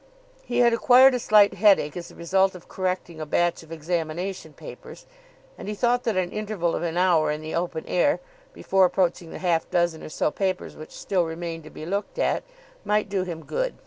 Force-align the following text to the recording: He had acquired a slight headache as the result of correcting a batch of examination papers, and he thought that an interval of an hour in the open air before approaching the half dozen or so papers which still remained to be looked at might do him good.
He 0.43 0.61
had 0.61 0.73
acquired 0.73 1.13
a 1.13 1.19
slight 1.19 1.53
headache 1.53 1.95
as 1.95 2.07
the 2.07 2.15
result 2.15 2.55
of 2.55 2.67
correcting 2.67 3.21
a 3.21 3.25
batch 3.27 3.61
of 3.61 3.71
examination 3.71 4.51
papers, 4.51 5.05
and 5.59 5.67
he 5.67 5.75
thought 5.75 6.05
that 6.05 6.17
an 6.17 6.31
interval 6.31 6.75
of 6.75 6.81
an 6.81 6.97
hour 6.97 7.29
in 7.29 7.41
the 7.41 7.53
open 7.53 7.83
air 7.85 8.19
before 8.51 8.83
approaching 8.85 9.29
the 9.29 9.37
half 9.37 9.69
dozen 9.69 10.01
or 10.01 10.09
so 10.09 10.31
papers 10.31 10.75
which 10.75 10.89
still 10.89 11.25
remained 11.25 11.63
to 11.65 11.69
be 11.69 11.85
looked 11.85 12.17
at 12.17 12.41
might 12.83 13.09
do 13.09 13.21
him 13.21 13.45
good. 13.45 13.75